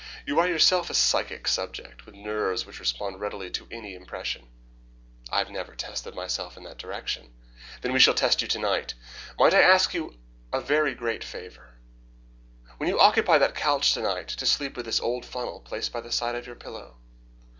[0.25, 4.47] You are yourself a psychic subject with nerves which respond readily to any impression."
[5.29, 7.35] "I have never tested myself in that direction."
[7.81, 8.95] "Then we shall test you tonight.
[9.37, 10.15] Might I ask you
[10.51, 11.75] as a very great favour,
[12.77, 16.11] when you occupy that couch tonight, to sleep with this old funnel placed by the
[16.11, 16.95] side of your pillow?"